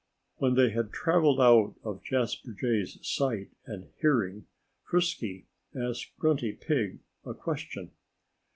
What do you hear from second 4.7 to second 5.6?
Frisky